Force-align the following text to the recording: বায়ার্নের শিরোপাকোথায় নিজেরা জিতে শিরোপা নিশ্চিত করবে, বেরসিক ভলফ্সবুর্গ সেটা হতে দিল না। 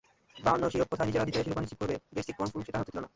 বায়ার্নের 0.43 0.71
শিরোপাকোথায় 0.73 1.07
নিজেরা 1.09 1.27
জিতে 1.27 1.43
শিরোপা 1.45 1.61
নিশ্চিত 1.63 1.79
করবে, 1.81 1.95
বেরসিক 2.15 2.35
ভলফ্সবুর্গ 2.39 2.65
সেটা 2.67 2.79
হতে 2.81 2.91
দিল 2.93 2.97
না। 3.03 3.09